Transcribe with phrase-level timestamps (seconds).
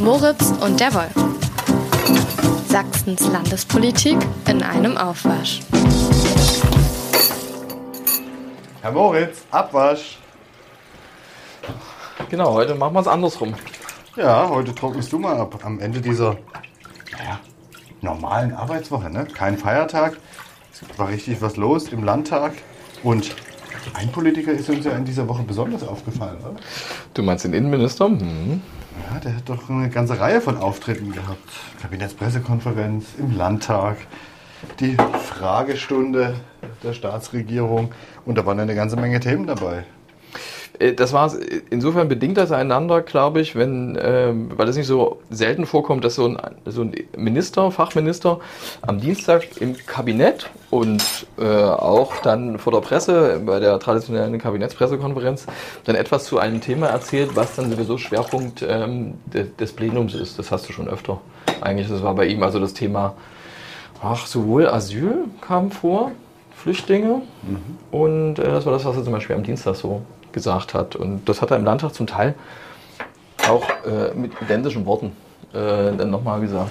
[0.00, 1.12] Moritz und der Wolf.
[2.68, 4.16] Sachsens Landespolitik
[4.48, 5.60] in einem Aufwasch.
[8.80, 10.18] Herr Moritz, Abwasch.
[12.30, 13.54] Genau, heute machen wir es andersrum.
[14.16, 15.58] Ja, heute trocknest du mal ab.
[15.64, 16.38] Am Ende dieser
[17.12, 17.38] naja,
[18.00, 19.10] normalen Arbeitswoche.
[19.10, 19.26] Ne?
[19.26, 20.16] Kein Feiertag.
[20.72, 22.54] Es war richtig was los im Landtag.
[23.02, 23.36] Und
[23.94, 26.56] ein Politiker ist uns ja in dieser Woche besonders aufgefallen, oder?
[27.14, 28.06] Du meinst den Innenminister?
[28.06, 28.62] Hm.
[29.10, 31.48] Ja, der hat doch eine ganze Reihe von Auftritten gehabt.
[31.80, 33.96] Kabinettspressekonferenz im Landtag,
[34.78, 36.34] die Fragestunde
[36.82, 37.92] der Staatsregierung
[38.26, 39.84] und da waren eine ganze Menge Themen dabei.
[40.80, 41.32] Äh, das war
[41.70, 46.16] insofern bedingt das einander, glaube ich, wenn, äh, weil es nicht so selten vorkommt, dass
[46.16, 48.40] so ein, so ein Minister, Fachminister
[48.82, 51.02] am Dienstag im Kabinett und
[51.38, 55.46] äh, auch dann vor der Presse, bei der traditionellen Kabinettspressekonferenz,
[55.84, 60.38] dann etwas zu einem Thema erzählt, was dann sowieso Schwerpunkt ähm, de, des Plenums ist.
[60.38, 61.20] Das hast du schon öfter.
[61.60, 63.14] Eigentlich, das war bei ihm also das Thema,
[64.02, 66.12] ach, sowohl Asyl kam vor,
[66.56, 67.58] Flüchtlinge mhm.
[67.90, 70.96] und äh, das war das, was er zum Beispiel am Dienstag so gesagt hat.
[70.96, 72.34] Und das hat er im Landtag zum Teil
[73.48, 75.12] auch äh, mit identischen Worten
[75.52, 76.70] äh, dann nochmal gesagt.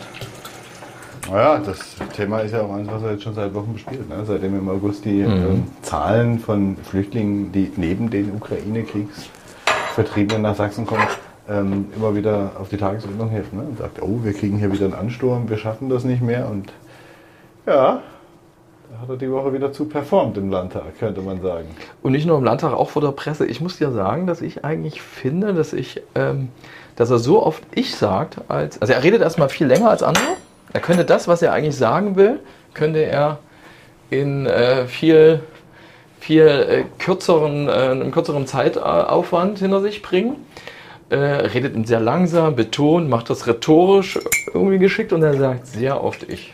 [1.30, 4.10] Naja, das Thema ist ja auch eins, was er jetzt schon seit Wochen bespielt.
[4.10, 4.24] Ne?
[4.26, 5.32] Seitdem im August die mhm.
[5.32, 11.06] ähm, Zahlen von Flüchtlingen, die neben den Ukraine-Kriegsvertriebenen nach Sachsen kommen,
[11.48, 13.60] ähm, immer wieder auf die Tagesordnung helfen.
[13.60, 13.66] Ne?
[13.66, 16.50] Und sagt, oh, wir kriegen hier wieder einen Ansturm, wir schaffen das nicht mehr.
[16.50, 16.74] Und
[17.68, 18.02] ja,
[19.02, 21.68] hat er die Woche wieder zu performt im Landtag, könnte man sagen.
[22.02, 23.46] Und nicht nur im Landtag, auch vor der Presse.
[23.46, 26.50] Ich muss dir sagen, dass ich eigentlich finde, dass ich, ähm,
[26.96, 30.26] dass er so oft ich sagt, als, also er redet erstmal viel länger als andere.
[30.74, 32.40] Er könnte das, was er eigentlich sagen will,
[32.74, 33.40] könnte er
[34.10, 35.42] in äh, viel,
[36.20, 40.36] viel äh, kürzeren, äh, einem kürzeren Zeitaufwand hinter sich bringen.
[41.10, 44.20] Äh, redet sehr langsam, betont, macht das rhetorisch
[44.54, 46.54] irgendwie geschickt und er sagt sehr oft ich.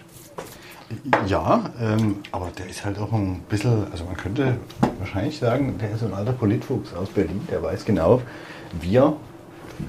[1.28, 4.57] Ja, ähm, aber der ist halt auch ein bisschen, also man könnte
[5.00, 8.22] wahrscheinlich sagen, der ist ein alter Politfuchs aus Berlin, der weiß genau,
[8.79, 9.13] wie er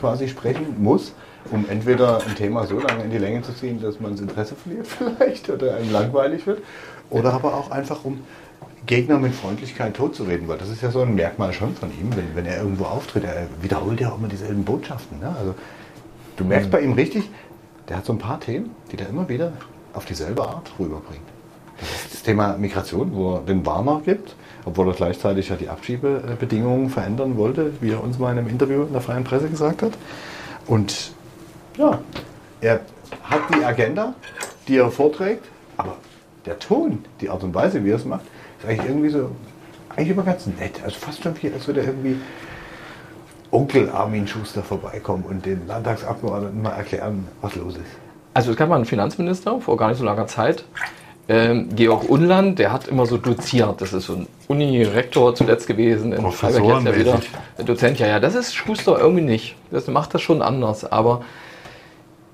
[0.01, 1.13] quasi sprechen muss,
[1.51, 4.55] um entweder ein Thema so lange in die Länge zu ziehen, dass man das Interesse
[4.55, 6.63] verliert vielleicht oder einem langweilig wird,
[7.11, 8.21] oder aber auch einfach um
[8.87, 12.37] Gegner mit Freundlichkeit totzureden, weil das ist ja so ein Merkmal schon von ihm, wenn,
[12.37, 15.19] wenn er irgendwo auftritt, er wiederholt ja auch immer dieselben Botschaften.
[15.19, 15.35] Ne?
[15.39, 15.55] Also
[16.37, 16.73] du merkst mhm.
[16.73, 17.29] bei ihm richtig,
[17.89, 19.53] der hat so ein paar Themen, die der immer wieder
[19.97, 21.27] auf dieselbe Art rüberbringt.
[22.11, 24.35] Das Thema Migration, wo er den Warmer gibt,
[24.65, 28.83] obwohl er gleichzeitig ja die Abschiebebedingungen verändern wollte, wie er uns mal in einem Interview
[28.83, 29.93] in der freien Presse gesagt hat.
[30.67, 31.13] Und
[31.77, 32.01] ja,
[32.61, 32.81] er
[33.23, 34.15] hat die Agenda,
[34.69, 35.45] die er vorträgt,
[35.77, 35.97] aber
[36.47, 38.25] der Ton, die Art und Weise, wie er es macht,
[38.61, 39.31] ist eigentlich irgendwie so,
[39.91, 40.81] eigentlich immer ganz nett.
[40.83, 42.17] Also fast schon wie, als würde irgendwie
[43.51, 48.06] Onkel Armin Schuster vorbeikommen und den Landtagsabgeordneten mal erklären, was los ist.
[48.37, 50.65] Also es gab mal einen Finanzminister vor gar nicht so langer Zeit,
[51.29, 53.81] ähm, Georg Unland, der hat immer so doziert.
[53.81, 56.13] Das ist so ein Uni-Rektor zuletzt gewesen.
[56.13, 57.21] In Freiberg jetzt ja wieder
[57.65, 57.99] Dozent.
[57.99, 59.57] Ja, ja, das ist Schuster irgendwie nicht.
[59.71, 60.85] Das macht das schon anders.
[60.85, 61.23] Aber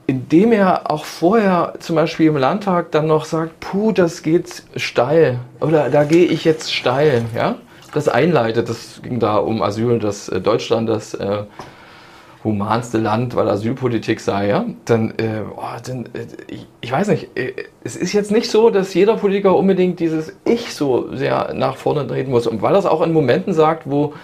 [0.06, 5.38] indem er auch vorher zum Beispiel im Landtag dann noch sagt, puh, das geht steil.
[5.60, 7.24] Oder da gehe ich jetzt steil.
[7.34, 7.54] Ja?
[7.94, 8.69] Das einleitet.
[8.69, 11.14] Das ging da um Asyl, dass Deutschland das...
[11.14, 11.44] Äh,
[12.44, 17.36] humanste Land, weil Asylpolitik sei, ja, dann, äh, oh, dann äh, ich, ich, weiß nicht,
[17.36, 17.53] äh,
[17.84, 22.06] es ist jetzt nicht so, dass jeder Politiker unbedingt dieses Ich so sehr nach vorne
[22.06, 22.47] treten muss.
[22.47, 24.14] Und weil es auch in Momenten sagt, wo,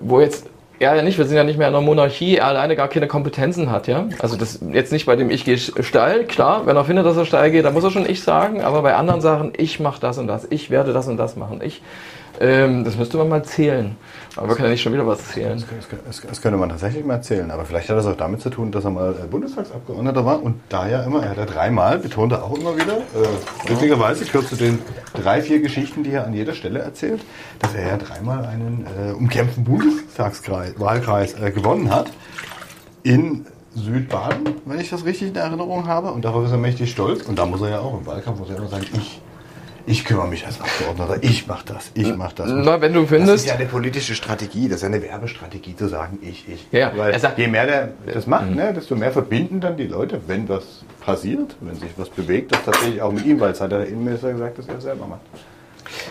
[0.00, 0.46] wo jetzt
[0.80, 3.08] er ja nicht, wir sind ja nicht mehr in einer Monarchie, er alleine gar keine
[3.08, 4.08] Kompetenzen hat, ja.
[4.20, 7.26] Also das jetzt nicht bei dem Ich gehe steil, klar, wenn er findet, dass er
[7.26, 10.18] steil geht, dann muss er schon Ich sagen, aber bei anderen Sachen, ich mache das
[10.18, 11.82] und das, ich werde das und das machen, ich,
[12.40, 13.96] ähm, das müsste man mal zählen.
[14.36, 15.62] Aber wir können ja nicht schon wieder was zählen.
[16.06, 17.50] Das, könnte man tatsächlich mal zählen.
[17.50, 20.60] Aber vielleicht hat das auch damit zu tun, dass er mal äh, Bundestagsabgeordneter war und
[20.68, 24.46] da ja immer, er hat ja dreimal, betont er auch immer wieder, äh, witzigerweise gehört
[24.46, 24.78] zu den
[25.14, 27.20] drei, vier Geschichten, die er an jeder Stelle erzählt,
[27.58, 32.12] dass er ja dreimal einen äh, umkämpften Bundestagswahlkreis äh, gewonnen hat.
[33.02, 36.12] In Südbaden, wenn ich das richtig in Erinnerung habe.
[36.12, 37.22] Und darauf ist er mächtig stolz.
[37.22, 39.20] Und da muss er ja auch im Wahlkampf muss er immer sagen, ich
[39.88, 42.48] ich kümmere mich als Abgeordneter, ich mache das, ich mache das.
[42.50, 43.32] Na, wenn du findest.
[43.32, 46.66] Das ist ja eine politische Strategie, das ist ja eine Werbestrategie zu sagen, ich, ich.
[46.70, 48.56] Ja, Weil sagt, je mehr der das macht, mhm.
[48.56, 52.64] ne, desto mehr verbinden dann die Leute, wenn was passiert, wenn sich was bewegt, das
[52.64, 55.20] tatsächlich auch mit ihm, weil es hat der Innenminister gesagt, dass er selber macht.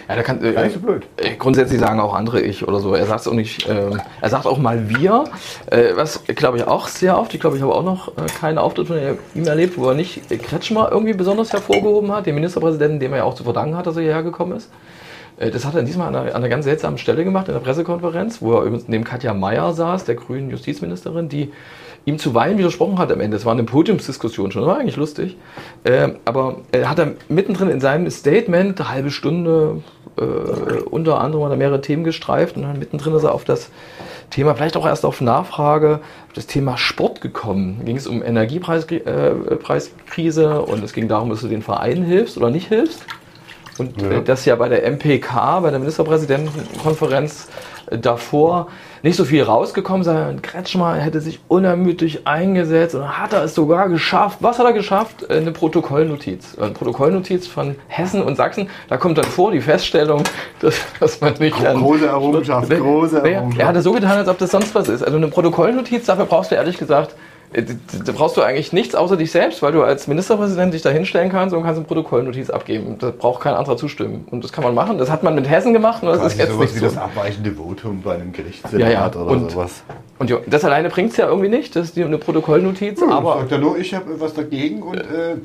[0.07, 1.05] Ja, da kann, äh, so blöd.
[1.17, 2.93] Äh, grundsätzlich sagen auch andere ich oder so.
[2.93, 3.91] Er sagt auch nicht, äh,
[4.21, 5.25] er sagt auch mal wir,
[5.67, 7.33] äh, was glaube ich auch sehr oft.
[7.33, 8.97] Ich glaube, ich habe auch noch äh, keinen Auftritt von
[9.35, 13.23] ihm erlebt, wo er nicht Kretschmer irgendwie besonders hervorgehoben hat, den Ministerpräsidenten, dem er ja
[13.23, 14.69] auch zu verdanken hat, dass er hierher gekommen ist.
[15.37, 17.61] Äh, das hat er diesmal an einer, an einer ganz seltsamen Stelle gemacht in der
[17.61, 21.51] Pressekonferenz, wo er neben Katja Mayer saß, der grünen Justizministerin, die
[22.05, 23.35] ihm zuweilen widersprochen hat am Ende.
[23.35, 25.37] Es war eine Podiumsdiskussion schon, das war eigentlich lustig.
[25.83, 29.81] Äh, aber er hat er mittendrin in seinem Statement, eine halbe Stunde,
[30.17, 30.23] äh,
[30.89, 33.69] unter anderem hat er mehrere Themen gestreift und dann mittendrin ist er auf das
[34.29, 37.77] Thema, vielleicht auch erst auf Nachfrage, auf das Thema Sport gekommen.
[37.79, 42.37] Da ging es um Energiepreiskrise äh, und es ging darum, dass du den Vereinen hilfst
[42.37, 43.05] oder nicht hilfst.
[43.79, 44.11] Und ja.
[44.11, 47.47] Äh, das ja bei der MPK, bei der Ministerpräsidentenkonferenz
[47.89, 48.67] äh, davor
[49.03, 53.89] nicht so viel rausgekommen, sondern Kretschmer hätte sich unermüdlich eingesetzt und hat er es sogar
[53.89, 54.39] geschafft.
[54.41, 55.23] Was hat er geschafft?
[55.29, 56.57] Äh, eine Protokollnotiz.
[56.59, 58.69] Eine Protokollnotiz von Hessen und Sachsen.
[58.89, 60.23] Da kommt dann vor die Feststellung,
[60.59, 61.57] dass, dass man nicht...
[61.57, 63.59] Große Errungenschaft, große Errungenschaft.
[63.59, 65.03] Er hat es so getan, als ob das sonst was ist.
[65.03, 67.15] Also eine Protokollnotiz, dafür brauchst du ehrlich gesagt
[67.53, 71.31] da brauchst du eigentlich nichts außer dich selbst, weil du als Ministerpräsident dich da hinstellen
[71.31, 72.97] kannst und kannst eine Protokollnotiz abgeben.
[72.99, 74.27] Da braucht kein anderer zustimmen.
[74.31, 74.97] Und das kann man machen.
[74.97, 76.85] Das hat man mit Hessen gemacht und das Quasi ist jetzt sowas nicht wie so.
[76.87, 79.07] das abweichende Votum bei einem Gerichtssenat Ja, ja.
[79.07, 79.83] oder Und- sowas.
[80.19, 81.75] Und das alleine bringt es ja irgendwie nicht.
[81.75, 84.97] Das ist die, eine Protokollnotiz, Ja, aber sagt er nur, ich habe was dagegen und
[84.97, 85.35] äh,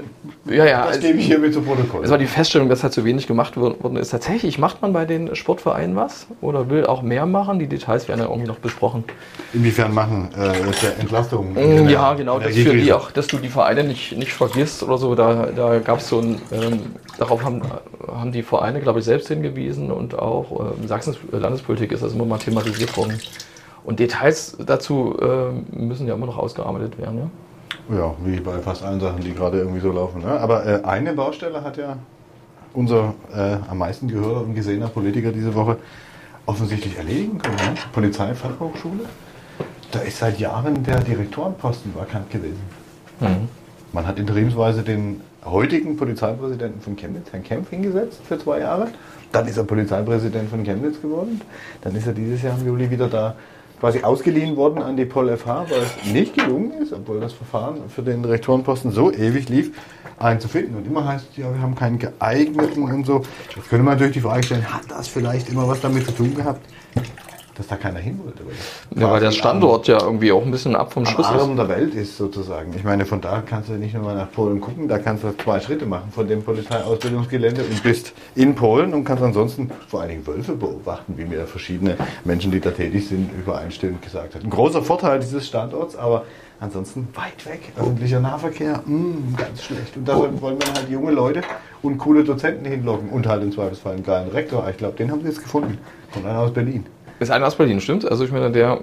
[0.46, 0.86] ja, ja.
[0.86, 2.02] das gebe ich hiermit zu Protokoll.
[2.04, 4.08] Es war die Feststellung, dass halt zu wenig gemacht worden ist.
[4.10, 7.58] Tatsächlich macht man bei den Sportvereinen was oder will auch mehr machen.
[7.58, 9.04] Die Details werden ja irgendwie noch besprochen.
[9.52, 10.52] Inwiefern machen äh,
[10.82, 11.52] der Entlastung?
[11.52, 14.98] Mm, Ja, genau, das für die auch, dass du die Vereine nicht, nicht vergisst oder
[14.98, 15.14] so.
[15.14, 16.80] Da, da gab es so ein, ähm,
[17.18, 17.62] darauf haben,
[18.06, 22.24] haben die Vereine, glaube ich, selbst hingewiesen und auch ähm, Sachsens Landespolitik ist das immer
[22.24, 23.20] mal thematisiert worden.
[23.84, 27.30] Und Details dazu ähm, müssen ja immer noch ausgearbeitet werden.
[27.88, 27.96] Ja?
[27.96, 30.22] Ja, wie bei fast allen Sachen, die gerade irgendwie so laufen.
[30.22, 30.28] Ne?
[30.28, 31.96] Aber äh, eine Baustelle hat ja
[32.74, 35.78] unser äh, am meisten gehörter und gesehener Politiker diese Woche
[36.46, 37.56] offensichtlich erledigen können.
[37.56, 37.74] Ne?
[37.92, 39.04] Polizeifachhochschule.
[39.92, 42.60] Da ist seit Jahren der Direktorenposten vakant gewesen.
[43.92, 48.88] Man hat interimsweise den heutigen Polizeipräsidenten von Chemnitz, Herrn Kempf, hingesetzt für zwei Jahre.
[49.32, 51.42] Dann ist er Polizeipräsident von Chemnitz geworden.
[51.82, 53.36] Dann ist er dieses Jahr im Juli wieder da
[53.80, 57.82] quasi ausgeliehen worden an die Pol FH, weil es nicht gelungen ist, obwohl das Verfahren
[57.88, 59.72] für den Direktorenposten so ewig lief,
[60.18, 60.76] einen zu finden.
[60.76, 63.22] Und immer heißt es, ja, wir haben keinen geeigneten und so.
[63.54, 66.34] Jetzt könnte man natürlich die Frage stellen, hat das vielleicht immer was damit zu tun
[66.34, 66.64] gehabt,
[67.56, 68.40] dass da keiner hin wollte?
[68.46, 71.58] Weil Ja, weil der Standort ja irgendwie auch ein bisschen ab vom Schuss Arm ist.
[71.58, 72.72] der Welt ist sozusagen.
[72.76, 75.34] Ich meine, von da kannst du nicht nur mal nach Polen gucken, da kannst du
[75.36, 80.10] zwei Schritte machen von dem Polizeiausbildungsgelände und bist in Polen und kannst ansonsten vor allen
[80.10, 84.42] Dingen Wölfe beobachten, wie mir verschiedene Menschen, die da tätig sind, übereinstimmend gesagt hat.
[84.44, 86.24] Ein großer Vorteil dieses Standorts, aber
[86.60, 87.72] ansonsten weit weg.
[87.76, 89.96] Öffentlicher Nahverkehr, mh, ganz schlecht.
[89.96, 91.42] Und da wollen wir halt junge Leute
[91.82, 94.66] und coole Dozenten hinlocken und halt im Zweifelsfall einen geilen Rektor.
[94.70, 95.78] Ich glaube, den haben sie jetzt gefunden.
[96.12, 96.86] Von einer aus Berlin.
[97.22, 98.10] Ist einer aus Berlin, stimmt?
[98.10, 98.80] Also ich meine, der,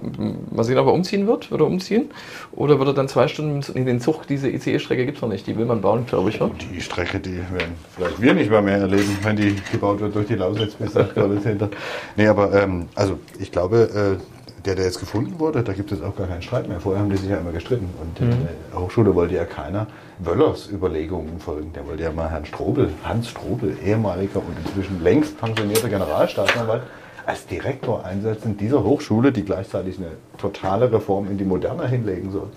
[0.51, 1.51] mal sehen, ob er umziehen wird.
[1.51, 2.09] Wird er umziehen?
[2.53, 5.45] Oder wird er dann zwei Stunden in den Zug, diese ICE-Strecke gibt es noch nicht,
[5.45, 6.39] die will man bauen, glaube ich.
[6.39, 6.50] Ja?
[6.74, 10.27] Die Strecke, die werden vielleicht wir nicht mal mehr erleben, wenn die gebaut wird durch
[10.27, 11.69] die Lausitz bis nach hinter.
[12.15, 14.24] Nee, aber ähm, also ich glaube, äh,
[14.65, 16.80] der, der jetzt gefunden wurde, da gibt es auch gar keinen Streit mehr.
[16.80, 17.89] Vorher haben die sich ja immer gestritten.
[18.01, 19.88] Und in der Hochschule wollte ja keiner
[20.19, 21.71] Wöllers Überlegungen folgen.
[21.74, 26.83] Der wollte ja mal Herrn Strobel, Hans Strobel, ehemaliger und inzwischen längst pensionierter Generalstaatsanwalt,
[27.30, 30.08] als Direktor einsetzen dieser Hochschule, die gleichzeitig eine
[30.40, 32.48] totale Reform in die Moderne hinlegen soll.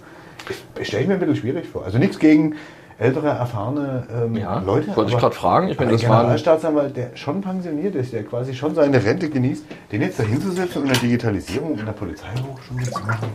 [0.83, 1.85] Stelle ich mir ein bisschen schwierig vor.
[1.85, 2.55] Also nichts gegen
[2.99, 4.97] ältere, erfahrene ähm, Ja, Leute.
[4.97, 5.69] wollte ich gerade fragen.
[5.69, 9.29] Ich meine, das ein waren- Generalstaatsanwalt, der schon pensioniert ist, der quasi schon seine Rente
[9.29, 13.29] genießt, den jetzt da hinzusetzen und eine Digitalisierung in der Polizeihochschule zu machen,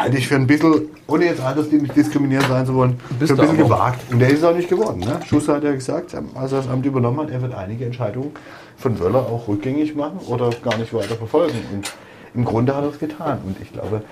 [0.00, 3.64] halte ich für ein bisschen, ohne jetzt altersdiskriminierend sein zu wollen, Bist für ein bisschen
[3.64, 4.00] gewagt.
[4.10, 5.00] Und der ist es auch nicht geworden.
[5.00, 5.20] Ne?
[5.26, 8.32] Schuster hat ja gesagt, als er das Amt übernommen hat, er wird einige Entscheidungen
[8.76, 11.58] von Wöller auch rückgängig machen oder gar nicht weiter verfolgen.
[11.72, 11.92] Und
[12.34, 13.40] im Grunde hat er es getan.
[13.44, 14.02] Und ich glaube,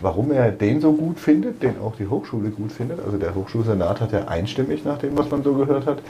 [0.00, 4.00] warum er den so gut findet, den auch die Hochschule gut findet, also der Hochschulsenat
[4.00, 6.02] hat ja einstimmig, nach dem, was man so gehört hat,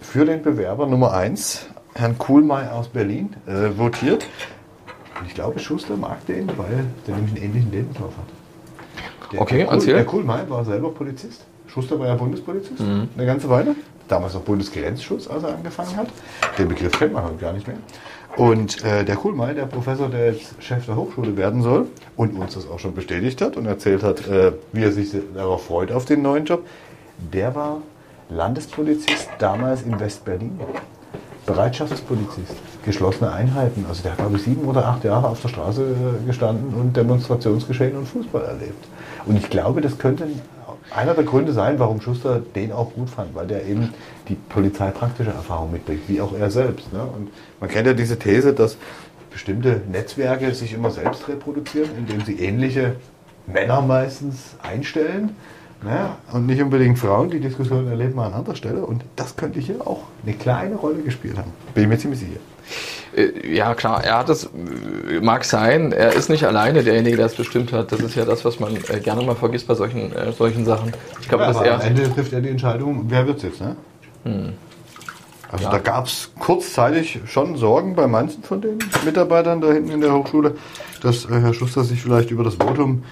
[0.00, 4.26] für den Bewerber Nummer 1, Herrn Kuhlmeier aus Berlin, äh, votiert.
[5.20, 8.37] Und ich glaube, Schuster mag den, weil der nämlich einen ähnlichen Lebenslauf hat.
[9.32, 9.94] Der, Okay, der, Kuhl, erzähl.
[9.94, 11.44] der Kuhlmeier war selber Polizist.
[11.66, 13.74] Schuster war ja Bundespolizist eine ganze Weile.
[14.08, 16.08] Damals noch Bundesgrenzschutz, als er angefangen hat.
[16.56, 17.76] Den Begriff kennt man heute gar nicht mehr.
[18.36, 22.54] Und äh, der Kuhlmeier, der Professor, der jetzt Chef der Hochschule werden soll und uns
[22.54, 26.06] das auch schon bestätigt hat und erzählt hat, äh, wie er sich darauf freut auf
[26.06, 26.64] den neuen Job,
[27.18, 27.82] der war
[28.30, 30.58] Landespolizist damals in West-Berlin.
[31.46, 32.54] Bereitschaftspolizist,
[32.88, 33.84] geschlossene Einheiten.
[33.88, 36.96] Also der hat, glaube ich, sieben oder acht Jahre auf der Straße äh, gestanden und
[36.96, 38.84] Demonstrationsgeschehen und Fußball erlebt.
[39.26, 40.26] Und ich glaube, das könnte
[40.90, 43.92] einer der Gründe sein, warum Schuster den auch gut fand, weil der eben
[44.28, 46.90] die polizeipraktische Erfahrung mitbringt, wie auch er selbst.
[46.92, 47.02] Ne?
[47.02, 47.28] Und
[47.60, 48.78] man kennt ja diese These, dass
[49.30, 52.96] bestimmte Netzwerke sich immer selbst reproduzieren, indem sie ähnliche
[53.46, 55.36] Männer meistens einstellen.
[55.86, 57.30] Ja, und nicht unbedingt Frauen.
[57.30, 58.84] Die Diskussion erleben wir an anderer Stelle.
[58.84, 61.52] Und das könnte hier auch eine kleine Rolle gespielt haben.
[61.74, 62.40] Bin ich mir ziemlich sicher.
[63.16, 67.26] Äh, ja, klar, er hat das, äh, mag sein, er ist nicht alleine derjenige, der
[67.26, 67.92] es bestimmt hat.
[67.92, 70.92] Das ist ja das, was man äh, gerne mal vergisst bei solchen, äh, solchen Sachen.
[71.20, 71.74] Ich glaube, ja, dass er.
[71.76, 73.76] Am Ende trifft er die Entscheidung, wer wird es jetzt, ne?
[74.24, 74.52] Hm.
[75.50, 75.70] Also ja.
[75.70, 80.12] da gab es kurzzeitig schon Sorgen bei manchen von den Mitarbeitern da hinten in der
[80.12, 80.56] Hochschule,
[81.00, 83.04] dass äh, Herr Schuster sich vielleicht über das Votum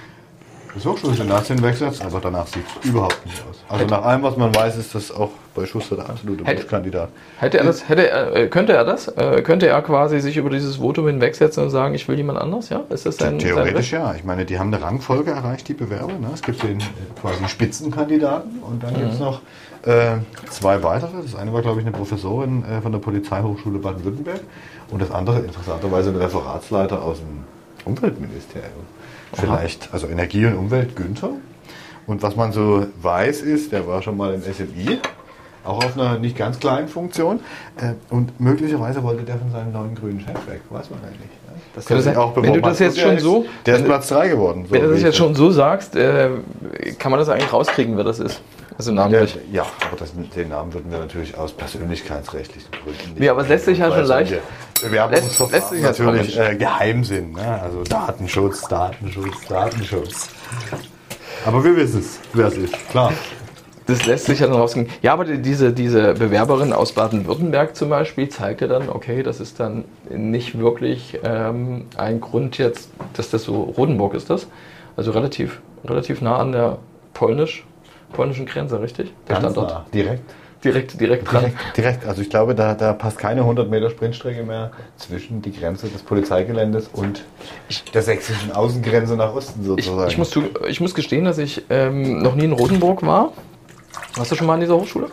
[0.76, 3.56] des Hochschulsenats hinwegsetzt, aber danach sieht es überhaupt nicht aus.
[3.68, 7.08] Also hätte nach allem, was man weiß, ist das auch bei Schuster der absolute Wunschkandidat.
[7.38, 9.08] Hätte er das, hätte er, äh, könnte er das?
[9.08, 12.68] Äh, könnte er quasi sich über dieses Votum hinwegsetzen und sagen, ich will jemand anders?
[12.68, 12.82] Ja?
[12.90, 14.14] Ist das sein, Theoretisch sein ja.
[14.14, 16.12] Ich meine, die haben eine Rangfolge erreicht, die Bewerber.
[16.12, 16.28] Ne?
[16.34, 16.84] Es gibt den äh,
[17.20, 18.98] quasi Spitzenkandidaten und dann mhm.
[18.98, 19.40] gibt es noch
[19.86, 20.18] äh,
[20.50, 21.22] zwei weitere.
[21.22, 24.40] Das eine war, glaube ich, eine Professorin äh, von der Polizeihochschule Baden-Württemberg
[24.90, 27.55] und das andere interessanterweise ein Referatsleiter aus dem
[27.86, 28.84] Umweltministerium.
[29.32, 31.30] Vielleicht, also Energie und Umwelt Günther.
[32.06, 34.98] Und was man so weiß ist, der war schon mal im SMI,
[35.64, 37.40] auch auf einer nicht ganz kleinen Funktion.
[37.76, 40.60] Äh, und möglicherweise wollte der von seinem neuen grünen Chef weg.
[40.70, 41.30] Weiß man eigentlich.
[41.74, 43.46] Das kann sein, auch wenn du das jetzt schon so.
[43.66, 44.64] Der ist Platz 3 geworden.
[44.66, 46.30] So wenn du das jetzt schon so sagst, äh,
[46.98, 48.40] kann man das eigentlich rauskriegen, wer das ist.
[48.78, 49.34] Also namentlich.
[49.50, 53.22] Ja, ja aber das, den Namen würden wir natürlich aus persönlichkeitsrechtlichen Gründen nicht.
[53.22, 54.34] Ja, aber es lässt sich ja schon leicht.
[54.82, 57.34] Lässt natürlich äh, geheim sind.
[57.34, 57.60] Ne?
[57.62, 60.28] Also Datenschutz, Datenschutz, Datenschutz.
[61.44, 63.12] Aber wir wissen es, wer es ist, klar.
[63.86, 64.88] Das lässt sich ja dann rausgehen.
[65.00, 69.84] Ja, aber diese, diese Bewerberin aus Baden-Württemberg zum Beispiel zeigte dann, okay, das ist dann
[70.10, 74.48] nicht wirklich ähm, ein Grund jetzt, dass das so Rodenburg ist das.
[74.96, 76.78] Also relativ, relativ nah an der
[77.14, 77.64] polnisch,
[78.12, 79.12] polnischen Grenze, richtig?
[79.28, 79.70] Der Ganz Standort.
[79.70, 80.22] Nah, direkt.
[80.64, 81.44] Direkt, direkt dran.
[81.44, 82.06] Direkt, direkt.
[82.06, 86.02] Also ich glaube, da, da passt keine 100 Meter Sprintstrecke mehr zwischen die Grenze des
[86.02, 87.24] Polizeigeländes und
[87.94, 90.08] der sächsischen Außengrenze nach Osten sozusagen.
[90.08, 93.32] Ich, ich, muss, ich muss gestehen, dass ich ähm, noch nie in Rotenburg war.
[94.16, 95.08] Warst du schon mal an dieser Hochschule?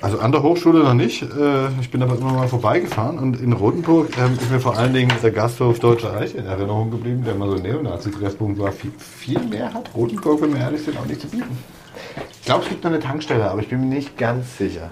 [0.00, 1.22] Also an der Hochschule noch nicht.
[1.22, 4.92] Äh, ich bin aber immer mal vorbeigefahren und in Rotenburg ähm, ist mir vor allen
[4.92, 8.70] Dingen der Gasthof Deutscher Reich in Erinnerung geblieben, der mal so ein Neonazi-Treffpunkt war.
[8.70, 11.58] Viel, viel mehr hat Rotenburg, wenn wir ehrlich sind, auch nicht zu bieten.
[12.40, 14.90] Ich glaube, es gibt noch eine Tankstelle, aber ich bin mir nicht ganz sicher.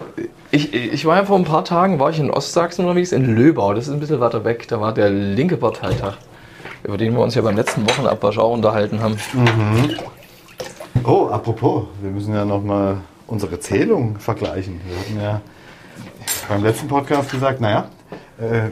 [0.50, 3.74] Ich, ich war ja vor ein paar Tagen, war ich in Ostsachsen unterwegs, in Löbau.
[3.74, 4.66] Das ist ein bisschen weiter weg.
[4.68, 6.16] Da war der linke Parteitag,
[6.82, 9.16] über den wir uns ja beim letzten Wochenabwasch auch unterhalten haben.
[9.34, 9.90] Mhm.
[11.04, 14.80] Oh, apropos, wir müssen ja nochmal unsere Zählung vergleichen.
[14.86, 15.40] Wir hatten ja
[16.48, 17.88] beim letzten Podcast gesagt, naja,
[18.38, 18.70] äh,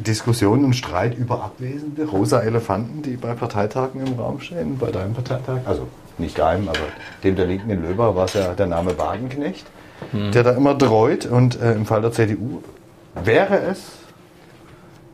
[0.00, 5.14] Diskussion und Streit über Abwesende, rosa Elefanten, die bei Parteitagen im Raum stehen, bei deinem
[5.14, 5.88] Parteitag, also
[6.20, 6.78] nicht deinem, aber
[7.24, 9.66] dem der Linken in Löber war es ja der Name Wagenknecht,
[10.10, 10.32] hm.
[10.32, 11.26] der da immer dreut.
[11.26, 12.62] Und äh, im Fall der CDU
[13.24, 13.92] wäre es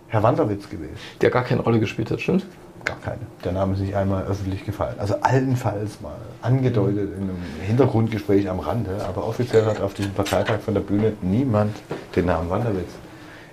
[0.08, 0.96] Herr Wanderwitz gewesen.
[1.20, 2.46] Der gar keine Rolle gespielt hat, stimmt?
[2.84, 3.20] Gar keine.
[3.44, 4.94] Der Name ist nicht einmal öffentlich gefallen.
[4.98, 10.60] Also allenfalls mal angedeutet in einem Hintergrundgespräch am Rande, aber offiziell hat auf diesem Parteitag
[10.60, 11.74] von der Bühne niemand
[12.14, 12.90] den Namen Wanderwitz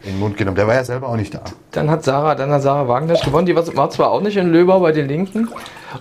[0.03, 0.55] in den Mund genommen.
[0.55, 1.41] Der war ja selber auch nicht da.
[1.72, 3.46] Dann hat Sarah, dann hat Sarah Wagner gewonnen.
[3.46, 5.50] Die war zwar auch nicht in Löbau bei den Linken.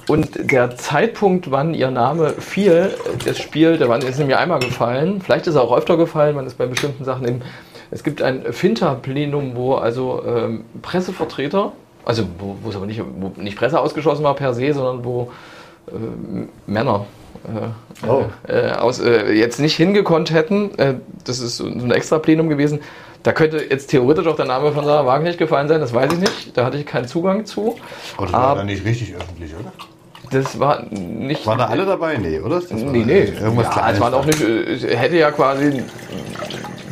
[0.07, 2.95] Und der Zeitpunkt, wann ihr Name fiel,
[3.25, 5.21] das Spiel, der ist nämlich einmal gefallen.
[5.21, 6.37] Vielleicht ist er auch öfter gefallen.
[6.37, 7.43] Man ist bei bestimmten Sachen im.
[7.91, 11.73] Es gibt ein Finter-Plenum, wo also ähm, Pressevertreter,
[12.05, 15.33] also wo, wo es aber nicht, wo nicht Presse ausgeschlossen war per se, sondern wo
[15.89, 15.93] äh,
[16.71, 17.07] Männer
[17.45, 18.25] äh, oh.
[18.47, 20.79] äh, aus, äh, jetzt nicht hingekonnt hätten.
[20.79, 20.95] Äh,
[21.25, 22.81] das ist so ein extra Plenum gewesen.
[23.23, 26.19] Da könnte jetzt theoretisch auch der Name von Sarah Wagenknecht gefallen sein, das weiß ich
[26.21, 26.57] nicht.
[26.57, 27.77] Da hatte ich keinen Zugang zu.
[28.17, 29.73] Aber das war dann nicht richtig öffentlich, oder?
[30.31, 31.45] Das war nicht.
[31.47, 32.17] Waren da alle dabei?
[32.17, 32.61] Nee, oder?
[32.61, 33.25] Das nee, nee.
[33.25, 34.41] Irgendwas ja, es waren auch nicht.
[34.41, 35.83] Äh, hätte ja quasi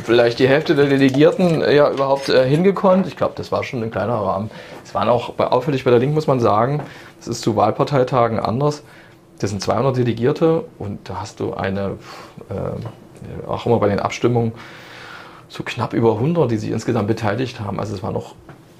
[0.03, 3.07] vielleicht die Hälfte der Delegierten ja überhaupt äh, hingekonnt.
[3.07, 4.51] Ich glaube, das war schon ein kleiner Rahmen.
[4.83, 6.81] Es waren auch auffällig bei der Link, muss man sagen.
[7.19, 8.83] Das ist zu Wahlparteitagen anders.
[9.39, 11.97] Das sind 200 Delegierte und da hast du eine,
[12.49, 14.51] äh, auch immer bei den Abstimmungen,
[15.49, 17.79] so knapp über 100, die sich insgesamt beteiligt haben.
[17.79, 18.35] Also es war noch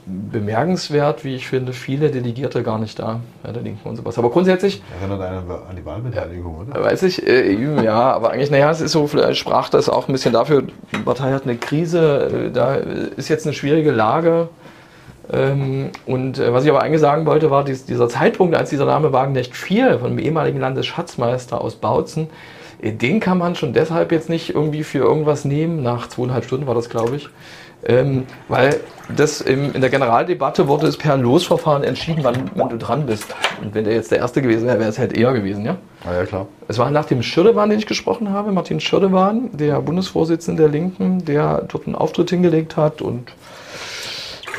[0.05, 4.17] bemerkenswert, wie ich finde, viele Delegierte gar nicht da bei der Linken und sowas.
[4.17, 4.81] Aber grundsätzlich.
[4.99, 6.83] Erinnert einer an die Wahlbeteiligung, oder?
[6.83, 10.11] Weiß ich, äh, ja, aber eigentlich, naja, es ist so, vielleicht sprach das auch ein
[10.11, 14.49] bisschen dafür, die Partei hat eine Krise, äh, da ist jetzt eine schwierige Lage.
[15.31, 19.13] Ähm, und äh, was ich aber eigentlich sagen wollte, war dieser Zeitpunkt, als dieser Name
[19.13, 22.29] Wagenknecht fiel, von dem ehemaligen Landesschatzmeister aus Bautzen,
[22.81, 25.83] den kann man schon deshalb jetzt nicht irgendwie für irgendwas nehmen.
[25.83, 27.29] Nach zweieinhalb Stunden war das, glaube ich.
[27.85, 28.81] Ähm, weil
[29.15, 33.33] das im, in der Generaldebatte wurde es per Losverfahren entschieden, wann, wann, du dran bist.
[33.61, 35.77] Und wenn der jetzt der Erste gewesen wäre, wäre es halt eher gewesen, ja?
[36.05, 36.47] Ah, ja, klar.
[36.67, 41.23] Es war nach dem Schirdewan, den ich gesprochen habe, Martin Schirdewan, der Bundesvorsitzende der Linken,
[41.23, 43.31] der dort einen Auftritt hingelegt hat und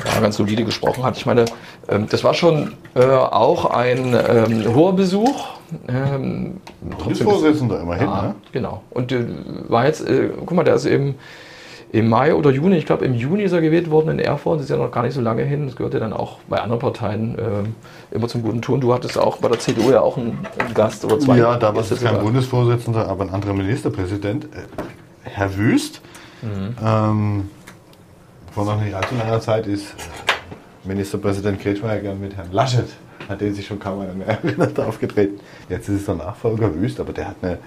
[0.06, 1.18] ja, ganz solide gesprochen hat.
[1.18, 1.44] Ich meine,
[2.11, 5.49] das war schon äh, auch ein ähm, hoher Besuch.
[5.88, 8.35] Ähm, Bundesvorsitzender immerhin, ja, ne?
[8.52, 8.82] Genau.
[8.90, 9.25] Und äh,
[9.68, 11.16] war jetzt, äh, guck mal, der ist eben
[11.92, 14.64] im Mai oder Juni, ich glaube im Juni ist er gewählt worden in Erfurt, das
[14.64, 15.66] ist ja noch gar nicht so lange hin.
[15.66, 18.80] Das gehört ja dann auch bei anderen Parteien äh, immer zum guten Ton.
[18.80, 21.38] Du hattest auch bei der CDU ja auch einen, einen Gast oder zwei.
[21.38, 22.20] Ja, da war es kein.
[22.20, 24.49] Bundesvorsitzender, aber ein anderer Ministerpräsident, äh,
[25.25, 26.00] Herr Wüst.
[26.42, 26.76] Mhm.
[26.85, 27.50] Ähm,
[28.52, 29.94] vor noch nicht allzu langer Zeit ist
[30.84, 32.88] Ministerpräsident Kretschmer gern mit Herrn Laschet,
[33.28, 35.40] hat den sich schon kaum einer mehr erinnert, aufgetreten.
[35.68, 37.58] Jetzt ist es der Nachfolger Wüst, aber der hat eine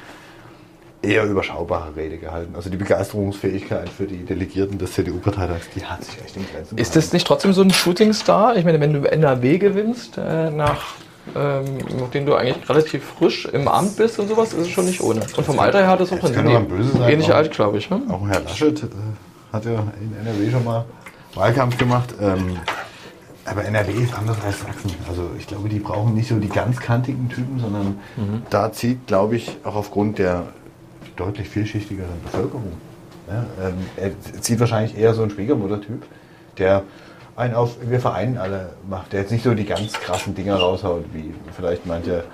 [1.01, 2.55] eher überschaubare Rede gehalten.
[2.55, 6.95] Also die Begeisterungsfähigkeit für die Delegierten des CDU-Parteitags, die hat sich echt in Grenzen Ist
[6.95, 8.55] das nicht trotzdem so ein Shootingstar?
[8.55, 10.95] Ich meine, wenn du NRW gewinnst, äh, nach
[11.35, 15.01] ähm, nachdem du eigentlich relativ frisch im Amt bist und sowas, ist es schon nicht
[15.01, 15.21] ohne.
[15.21, 17.09] Und vom Alter her hat es auch ein böse sein.
[17.09, 17.89] Ähnlich alt, glaube ich.
[17.89, 18.01] Ne?
[18.09, 18.87] Auch Herr Laschet äh,
[19.53, 20.85] hat ja in NRW schon mal
[21.33, 22.13] Wahlkampf gemacht.
[22.21, 22.57] Ähm,
[23.45, 24.91] aber NRW ist anders als Sachsen.
[25.07, 28.43] Also ich glaube, die brauchen nicht so die ganz kantigen Typen, sondern mhm.
[28.49, 30.47] da zieht, glaube ich, auch aufgrund der
[31.15, 32.73] deutlich vielschichtigeren Bevölkerung.
[33.27, 36.03] Ja, ähm, er zieht wahrscheinlich eher so ein Schwiegermutter-Typ,
[36.57, 36.83] der
[37.35, 41.05] einen auf, wir vereinen alle macht, der jetzt nicht so die ganz krassen Dinger raushaut,
[41.13, 42.25] wie vielleicht manche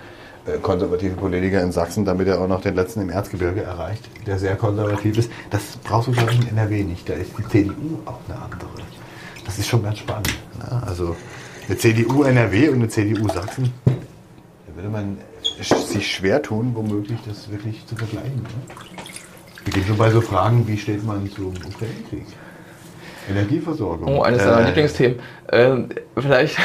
[0.46, 4.40] äh, konservative Politiker in Sachsen, damit er auch noch den letzten im Erzgebirge erreicht, der
[4.40, 5.32] sehr konservativ ist.
[5.50, 7.08] Das brauchst du, glaube ich, in NRW nicht.
[7.08, 8.70] Da ist die CDU auch eine andere.
[9.50, 10.30] Das ist schon ganz spannend.
[10.60, 10.84] Ne?
[10.86, 11.16] Also
[11.68, 15.18] eine CDU NRW und eine CDU Sachsen, da würde man
[15.60, 18.44] sich schwer tun, womöglich das wirklich zu vergleichen.
[18.44, 18.76] Ne?
[19.66, 22.28] Beginnt schon bei so Fragen, wie steht man zum Ukraine-Krieg?
[23.28, 24.20] Energieversorgung.
[24.20, 25.20] Oh, eines deiner äh, Lieblingsthemen.
[25.52, 26.56] Ähm, vielleicht.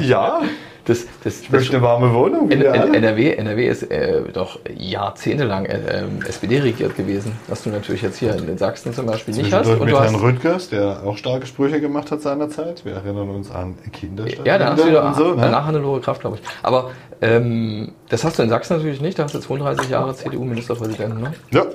[0.00, 0.40] Ja.
[0.88, 2.50] Das, das, ich möchte eine warme Wohnung.
[2.50, 8.00] N NRW, NRW ist äh, doch jahrzehntelang äh, ähm, SPD regiert gewesen, was du natürlich
[8.00, 9.68] jetzt hier in Sachsen zum Beispiel nicht hast.
[9.68, 12.86] Und mit Herrn Rüttgers, der auch starke Sprüche gemacht hat seinerzeit.
[12.86, 14.46] Wir erinnern uns an Kinderstadt.
[14.46, 15.50] Ja, da hast du wieder so, ne?
[15.50, 16.48] nach Hannelore Kraft, glaube ich.
[16.62, 16.90] Aber
[17.20, 19.18] ähm, das hast du in Sachsen natürlich nicht.
[19.18, 21.20] Da hast du 32 Jahre CDU-Ministerpräsidenten.
[21.20, 21.34] Ne?
[21.50, 21.66] Ja.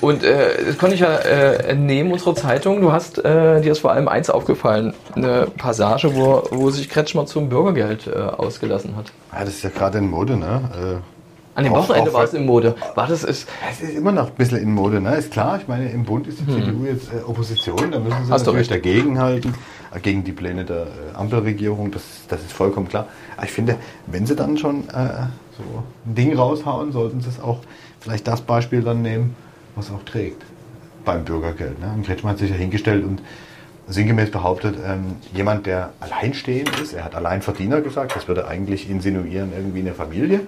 [0.00, 2.80] Und äh, das konnte ich ja äh, entnehmen unserer Zeitung.
[2.80, 7.26] Du hast, äh, dir ist vor allem eins aufgefallen, eine Passage, wo, wo sich Kretschmer
[7.26, 9.12] zum Bürgergeld äh, ausgelassen hat.
[9.32, 11.02] Ja, das ist ja gerade in Mode, ne?
[11.54, 12.74] Äh, An dem Wochenende war es in Mode.
[12.94, 15.16] War das ist es ist immer noch ein bisschen in Mode, ne?
[15.16, 16.64] Ist klar, ich meine, im Bund ist die hm.
[16.64, 19.54] CDU jetzt äh, Opposition, da müssen sie Hast natürlich dagegenhalten,
[19.94, 23.06] äh, gegen die Pläne der äh, Ampelregierung, das, das ist vollkommen klar.
[23.36, 25.26] Aber ich finde, wenn sie dann schon äh,
[25.58, 27.58] so ein Ding raushauen, sollten sie es auch
[28.00, 29.36] vielleicht das Beispiel dann nehmen
[29.76, 30.42] was auch trägt
[31.04, 31.80] beim Bürgergeld.
[31.80, 31.92] Ne?
[31.94, 33.22] Und Kretschmann hat sich ja hingestellt und
[33.88, 39.52] sinngemäß behauptet, ähm, jemand, der alleinstehend ist, er hat Alleinverdiener gesagt, das würde eigentlich insinuieren,
[39.56, 40.40] irgendwie eine Familie,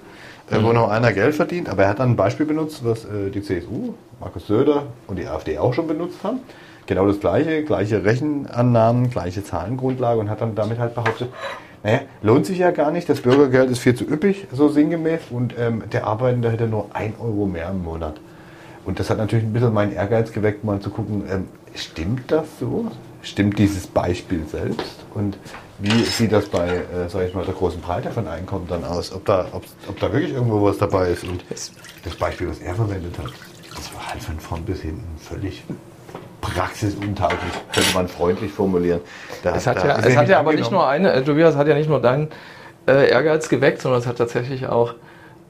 [0.50, 0.64] äh, mhm.
[0.64, 3.42] wo noch einer Geld verdient, aber er hat dann ein Beispiel benutzt, was äh, die
[3.42, 6.40] CSU, Markus Söder und die AfD auch schon benutzt haben.
[6.86, 11.28] Genau das gleiche, gleiche Rechenannahmen, gleiche Zahlengrundlage und hat dann damit halt behauptet,
[11.82, 15.54] naja, lohnt sich ja gar nicht, das Bürgergeld ist viel zu üppig, so sinngemäß, und
[15.58, 18.20] ähm, der Arbeitende hätte nur ein Euro mehr im Monat.
[18.84, 22.46] Und das hat natürlich ein bisschen meinen Ehrgeiz geweckt, mal zu gucken, ähm, stimmt das
[22.58, 22.90] so?
[23.22, 25.04] Stimmt dieses Beispiel selbst?
[25.14, 25.38] Und
[25.78, 29.12] wie sieht das bei, äh, sag ich mal, der großen Breite von Einkommen dann aus?
[29.12, 31.24] Ob da, ob, ob da wirklich irgendwo was dabei ist?
[31.24, 33.30] Und das Beispiel, was er verwendet hat,
[33.74, 35.62] das war halt von vorn bis hinten völlig
[36.40, 39.00] praxisuntauglich, könnte man freundlich formulieren.
[39.42, 41.74] Da, es hat ja, es hat ja aber nicht nur eine, äh, Tobias hat ja
[41.74, 42.28] nicht nur deinen
[42.86, 44.94] äh, Ehrgeiz geweckt, sondern es hat tatsächlich auch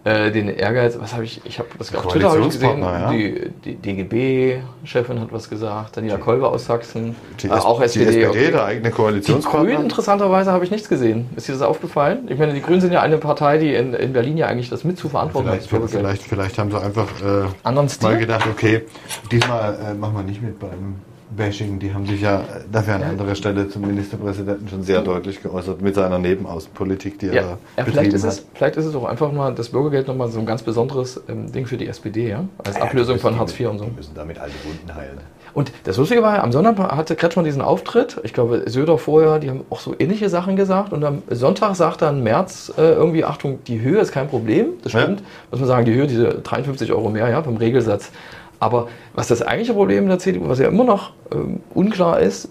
[0.05, 3.13] äh, den Ehrgeiz, was habe ich, ich habe das auf Twitter ich gesehen, ja.
[3.13, 8.11] die, die DGB-Chefin hat was gesagt, Daniela Kolber aus Sachsen, die, äh, auch SPD.
[8.11, 9.61] Die SPD, der eigene Koalitionspartner.
[9.61, 11.29] Die Grünen, interessanterweise, habe ich nichts gesehen.
[11.37, 12.27] Ist dir das aufgefallen?
[12.29, 14.83] Ich meine, die Grünen sind ja eine Partei, die in, in Berlin ja eigentlich das
[14.83, 15.91] mit zu verantworten vielleicht, hat.
[15.91, 18.83] Vielleicht, vielleicht haben sie einfach äh, mal gedacht, okay,
[19.31, 20.97] diesmal äh, machen wir nicht mit beim
[21.37, 25.81] Bashing, die haben sich ja dafür an anderer Stelle zum Ministerpräsidenten schon sehr deutlich geäußert
[25.81, 27.33] mit seiner Nebenaußenpolitik, die ja.
[27.33, 30.41] er ja, vielleicht ist, es, vielleicht ist es auch einfach mal das Bürgergeld nochmal so
[30.41, 32.45] ein ganz besonderes ähm, Ding für die SPD, ja?
[32.65, 33.85] als ja, Ablösung von Hartz IV und so.
[33.85, 35.19] Die müssen damit alle Wunden heilen.
[35.55, 38.19] Und das Lustige war, am Sonntag hatte Kretschmann diesen Auftritt.
[38.23, 40.93] Ich glaube, Söder vorher, die haben auch so ähnliche Sachen gesagt.
[40.93, 44.69] Und am Sonntag sagt dann März äh, irgendwie, Achtung, die Höhe ist kein Problem.
[44.83, 45.21] Das stimmt.
[45.21, 45.27] Ja.
[45.51, 48.11] Muss man sagen, die Höhe, diese 53 Euro mehr, ja, vom Regelsatz.
[48.63, 52.49] Aber was das eigentliche Problem der CDU, was ja immer noch ähm, unklar ist,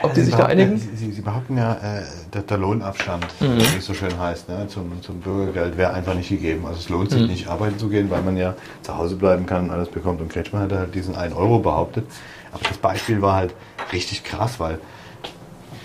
[0.00, 0.74] ob die sich da einigen?
[0.74, 3.58] Ja, sie, sie, behaupten ja, äh, der, der, Lohnabstand, mhm.
[3.58, 6.66] wie es so schön heißt, ne, zum, zum Bürgergeld wäre einfach nicht gegeben.
[6.66, 7.26] Also es lohnt sich mhm.
[7.26, 10.20] nicht, arbeiten zu gehen, weil man ja zu Hause bleiben kann und alles bekommt.
[10.20, 12.06] Und Kretschmann hat halt diesen 1 Euro behauptet.
[12.52, 13.52] Aber das Beispiel war halt
[13.92, 14.78] richtig krass, weil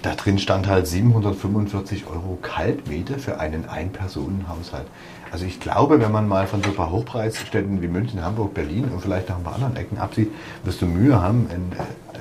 [0.05, 4.85] da drin stand halt 745 Euro Kaltmiete für einen Ein-Personen-Haushalt.
[5.31, 8.85] Also ich glaube, wenn man mal von so ein paar Hochpreisstädten wie München, Hamburg, Berlin
[8.93, 10.31] und vielleicht auch ein paar anderen Ecken absieht,
[10.63, 11.71] wirst du Mühe haben, einen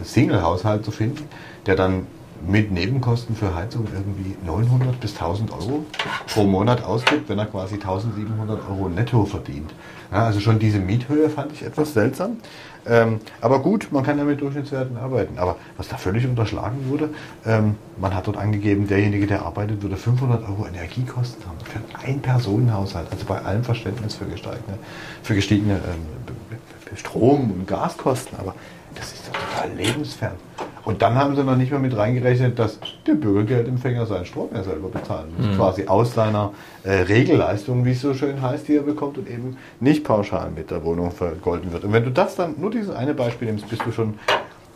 [0.03, 1.29] Single-Haushalt zu finden,
[1.67, 2.07] der dann
[2.47, 5.85] mit Nebenkosten für Heizung irgendwie 900 bis 1000 Euro
[6.27, 9.73] pro Monat ausgibt, wenn er quasi 1700 Euro netto verdient.
[10.11, 12.39] Ja, also schon diese Miethöhe fand ich etwas seltsam.
[12.87, 15.39] Ähm, aber gut, man kann ja mit Durchschnittswerten arbeiten.
[15.39, 17.11] Aber was da völlig unterschlagen wurde,
[17.47, 22.21] ähm, man hat dort angegeben, derjenige, der arbeitet, würde 500 Euro Energiekosten haben für ein
[22.21, 23.09] Personenhaushalt.
[23.11, 24.79] Also bei allem Verständnis für gestiegene,
[25.23, 28.39] für gestiegene ähm, Strom- und Gaskosten.
[28.39, 28.55] Aber
[28.95, 30.35] das ist doch total lebensfern.
[30.85, 34.63] Und dann haben sie noch nicht mal mit reingerechnet, dass der Bürgergeldempfänger seinen Strom ja
[34.63, 35.47] selber bezahlen muss.
[35.47, 35.57] Mhm.
[35.57, 39.57] Quasi aus seiner äh, Regelleistung, wie es so schön heißt, die er bekommt und eben
[39.81, 41.85] nicht pauschal mit der Wohnung vergolten wird.
[41.85, 44.15] Und wenn du das dann, nur dieses eine Beispiel nimmst, bist du schon,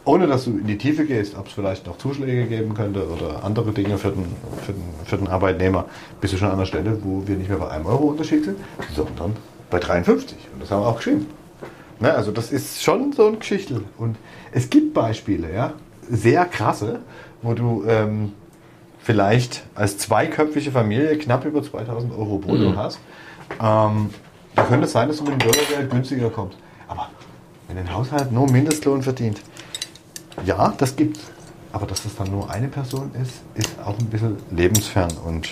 [0.04, 3.44] ohne dass du in die Tiefe gehst, ob es vielleicht noch Zuschläge geben könnte oder
[3.44, 4.24] andere Dinge für den,
[4.64, 5.84] für, den, für den Arbeitnehmer,
[6.22, 8.56] bist du schon an der Stelle, wo wir nicht mehr bei einem Euro Unterschied sind,
[8.96, 9.36] sondern
[9.70, 10.38] bei 53.
[10.54, 11.26] Und das haben wir auch geschrieben.
[12.00, 13.82] Ne, also das ist schon so ein Geschichtel.
[13.98, 14.16] Und
[14.52, 15.74] es gibt Beispiele, ja
[16.10, 17.00] sehr krasse,
[17.42, 18.32] wo du ähm,
[18.98, 22.76] vielleicht als zweiköpfige Familie knapp über 2000 Euro brutto mhm.
[22.76, 22.98] hast.
[23.60, 24.10] Ähm,
[24.54, 26.58] da könnte es sein, dass du mit dem Bürgergeld günstiger kommst.
[26.88, 27.10] Aber
[27.68, 29.40] wenn ein Haushalt nur Mindestlohn verdient,
[30.44, 31.20] ja, das gibt's.
[31.72, 35.12] Aber dass das dann nur eine Person ist, ist auch ein bisschen lebensfern.
[35.24, 35.48] Und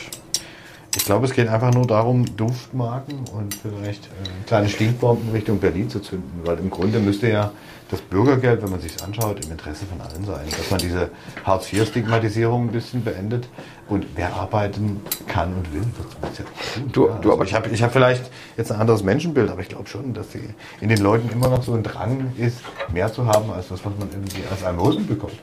[0.96, 5.90] ich glaube, es geht einfach nur darum, Duftmarken und vielleicht äh, kleine Stinkbomben Richtung Berlin
[5.90, 6.40] zu zünden.
[6.44, 7.52] Weil im Grunde müsste ja
[7.90, 10.46] das Bürgergeld, wenn man sich anschaut, im Interesse von allen sein.
[10.50, 11.11] Dass man diese
[11.44, 13.46] Hartz-IV-Stigmatisierung ein bisschen beendet
[13.88, 16.90] und wer arbeiten kann und will, wird es ja tun.
[16.92, 19.68] Du, ja, du, also ich habe ich hab vielleicht jetzt ein anderes Menschenbild, aber ich
[19.68, 20.40] glaube schon, dass die,
[20.80, 22.61] in den Leuten immer noch so ein Drang ist,
[22.92, 25.37] mehr zu haben, als das, was man irgendwie als Almosen bekommt.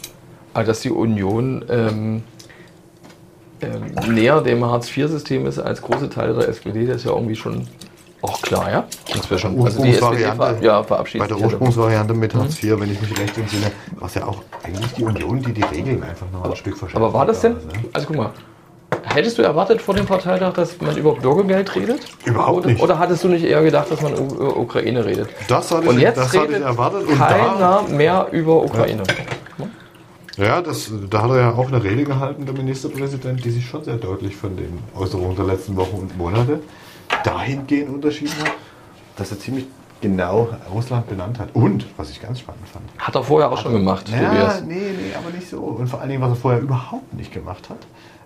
[0.53, 2.23] Also dass die Union ähm,
[3.63, 7.67] ähm, näher dem Hartz-IV-System ist als große Teile der SPD, das ist ja irgendwie schon
[8.21, 8.83] auch klar, ja?
[9.13, 11.27] Das wäre schon also die ver ja, verabschiedet.
[11.27, 14.41] Bei der Ursprungsvariante mit Hartz IV, wenn ich mich recht entsinne, war es ja auch
[14.63, 17.53] eigentlich die Union, die die Regeln einfach noch ein Stück verschärft Aber war das denn?
[17.53, 17.59] Ne?
[17.91, 18.31] Also guck mal,
[19.03, 22.01] Hättest du erwartet vor dem Parteitag, dass man über Bürgergeld redet?
[22.25, 22.81] Überhaupt oder, nicht.
[22.81, 25.29] Oder hattest du nicht eher gedacht, dass man über Ukraine redet?
[25.47, 27.07] Das hatte und ich, jetzt das hatte ich erwartet.
[27.07, 29.03] Und keiner mehr über Ukraine.
[30.37, 33.83] Ja, das, da hat er ja auch eine Rede gehalten, der Ministerpräsident, die sich schon
[33.83, 36.59] sehr deutlich von den Äußerungen der letzten Wochen und Monate
[37.23, 38.53] dahingehend unterschieden hat,
[39.15, 39.65] dass er ziemlich
[40.01, 41.49] genau Russland benannt hat.
[41.53, 42.85] Und, was ich ganz spannend fand.
[42.97, 44.09] Hat er vorher auch schon gemacht.
[44.09, 45.59] Ja, nee, nee, aber nicht so.
[45.59, 47.77] Und vor allen Dingen, was er vorher überhaupt nicht gemacht hat.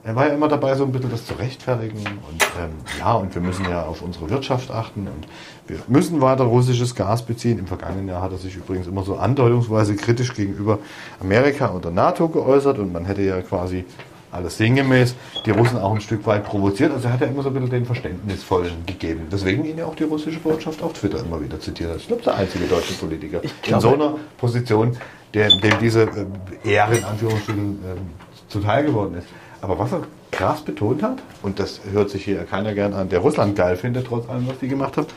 [0.08, 1.98] Er war ja immer dabei, so ein bisschen das zu rechtfertigen.
[1.98, 5.28] Und ähm, ja, und wir müssen ja auf unsere Wirtschaft achten und
[5.68, 7.60] wir müssen weiter russisches Gas beziehen.
[7.60, 10.80] Im vergangenen Jahr hat er sich übrigens immer so andeutungsweise kritisch gegenüber
[11.20, 13.84] Amerika und der NATO geäußert und man hätte ja quasi
[14.32, 15.14] alles sinngemäß,
[15.46, 16.94] die Russen auch ein Stück weit provoziert.
[16.94, 19.28] Also er hat ja immer so ein bisschen den Verständnisvollen gegeben.
[19.30, 21.98] Deswegen ihn ja auch die russische Botschaft auf Twitter immer wieder zitiert hat.
[21.98, 24.96] Ich glaube, der einzige deutsche Politiker in so einer Position,
[25.34, 29.28] der, dem diese äh, Ehre in Anführungsstrichen äh, zuteil geworden ist.
[29.62, 33.20] Aber was er krass betont hat, und das hört sich hier keiner gern an, der
[33.20, 35.08] Russland geil findet, trotz allem, was die gemacht haben,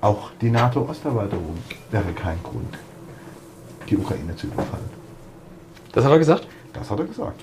[0.00, 1.58] auch die NATO-Osterweiterung
[1.90, 2.78] wäre kein Grund,
[3.88, 4.90] die Ukraine zu überfallen.
[5.92, 6.46] Das hat er gesagt?
[6.72, 7.40] Das hat er gesagt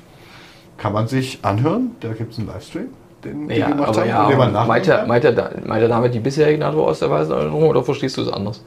[0.77, 1.95] kann man sich anhören.
[1.99, 2.87] Da gibt es einen Livestream,
[3.23, 4.09] den ja, die gemacht haben.
[4.09, 8.17] Ja, den man meint, er, meint, er, meint er damit die bisherige NATO-Osterweiterung oder verstehst
[8.17, 8.61] du es anders?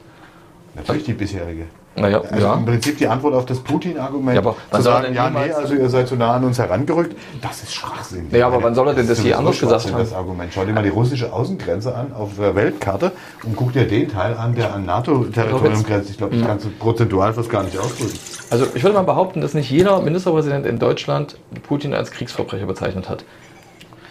[0.75, 1.65] Natürlich die bisherige.
[1.95, 2.53] Naja, also ja.
[2.53, 6.07] im Prinzip die Antwort auf das Putin-Argument ja, zu sagen, ja, nee, also ihr seid
[6.07, 8.27] zu nah an uns herangerückt, das ist Schwachsinn.
[8.31, 9.99] Ja, aber wann soll er denn das, das hier anders gesagt haben?
[9.99, 10.51] Das Argument.
[10.53, 13.11] Schau dir mal die russische Außengrenze an auf der Weltkarte
[13.43, 16.09] und guck dir den Teil an, der an NATO-Territorium grenzt.
[16.09, 18.17] Ich glaube, das kannst du prozentual fast gar nicht ausdrücken.
[18.49, 23.09] Also ich würde mal behaupten, dass nicht jeder Ministerpräsident in Deutschland Putin als Kriegsverbrecher bezeichnet
[23.09, 23.25] hat.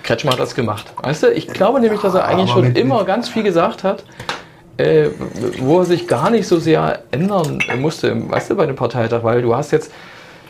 [0.02, 0.92] Kretschmer hat das gemacht.
[1.02, 4.04] Weißt du, ich glaube nämlich, dass er eigentlich schon immer ganz viel gesagt hat,
[4.78, 5.10] äh,
[5.58, 9.42] wo er sich gar nicht so sehr ändern musste, weißt du, bei dem Parteitag, weil
[9.42, 9.92] du hast jetzt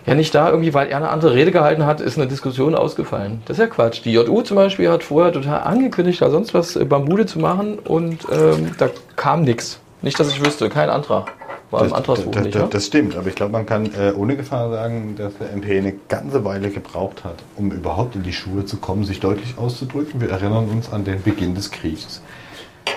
[0.06, 3.42] ja nicht da irgendwie, weil er eine andere Rede gehalten hat, ist eine Diskussion ausgefallen.
[3.46, 4.04] Das ist ja Quatsch.
[4.04, 7.78] Die JU zum Beispiel hat vorher total angekündigt, da sonst was äh, Bambude zu machen
[7.78, 9.80] und ähm, da kam nichts.
[10.02, 11.32] Nicht, dass ich wüsste, kein Antrag.
[11.70, 14.12] War das, im Antragsbuch das, nicht, das, das stimmt, aber ich glaube, man kann äh,
[14.16, 18.32] ohne Gefahr sagen, dass der MP eine ganze Weile gebraucht hat, um überhaupt in die
[18.32, 20.20] Schuhe zu kommen, sich deutlich auszudrücken.
[20.20, 22.22] Wir erinnern uns an den Beginn des Krieges.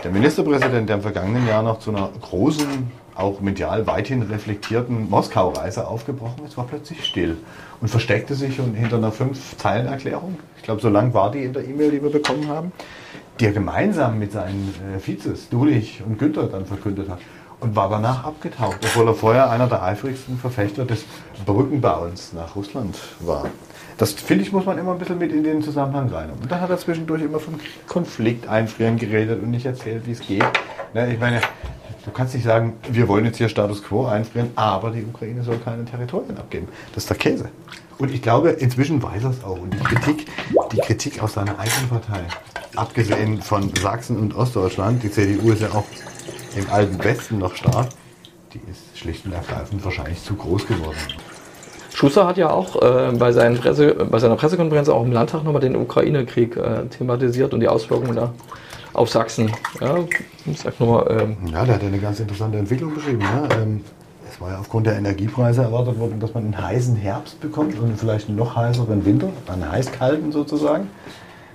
[0.03, 5.87] Der Ministerpräsident, der im vergangenen Jahr noch zu einer großen, auch medial weithin reflektierten Moskau-Reise
[5.87, 7.37] aufgebrochen ist, war plötzlich still
[7.81, 10.39] und versteckte sich hinter einer Fünf-Zeilen-Erklärung.
[10.57, 12.71] Ich glaube, so lang war die in der E-Mail, die wir bekommen haben,
[13.39, 17.19] die er gemeinsam mit seinen äh, Vizes, Dulich und Günther, dann verkündet hat
[17.61, 21.05] und war danach abgetaucht, obwohl er vorher einer der eifrigsten Verfechter des
[21.45, 23.45] Brückenbauens nach Russland war.
[23.97, 26.31] Das finde ich, muss man immer ein bisschen mit in den Zusammenhang rein.
[26.31, 30.21] Und dann hat er zwischendurch immer vom Konflikt einfrieren geredet und nicht erzählt, wie es
[30.21, 30.43] geht.
[30.95, 31.39] Ne, ich meine,
[32.03, 35.59] du kannst nicht sagen, wir wollen jetzt hier Status quo einfrieren, aber die Ukraine soll
[35.59, 36.67] keine Territorien abgeben.
[36.95, 37.49] Das ist der Käse.
[37.99, 39.59] Und ich glaube, inzwischen weiß er es auch.
[39.59, 40.25] Und die Kritik,
[40.71, 42.21] die Kritik aus seiner eigenen Partei,
[42.75, 45.85] abgesehen von Sachsen und Ostdeutschland, die CDU ist ja auch
[46.55, 47.89] im alten Westen noch stark,
[48.53, 50.97] die ist schlicht und ergreifend wahrscheinlich zu groß geworden.
[51.93, 55.75] Schuster hat ja auch äh, bei, Presse, bei, seiner Pressekonferenz auch im Landtag nochmal den
[55.75, 58.33] Ukraine-Krieg äh, thematisiert und die Auswirkungen da
[58.93, 59.51] auf Sachsen.
[59.79, 59.97] Ja,
[60.55, 63.19] sag nochmal, ähm, ja, der hat eine ganz interessante Entwicklung beschrieben.
[63.19, 63.49] Ne?
[63.61, 63.81] Ähm,
[64.29, 67.99] es war ja aufgrund der Energiepreise erwartet worden, dass man einen heißen Herbst bekommt und
[67.99, 70.87] vielleicht einen noch heißeren Winter, einen heißkalten sozusagen.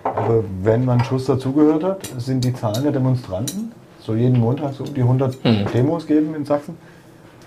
[0.04, 3.72] Aber wenn man Schuster zugehört hat, sind die Zahlen der Demonstranten,
[4.06, 5.66] so jeden Montag so um die 100 mhm.
[5.74, 6.76] Demos geben in Sachsen,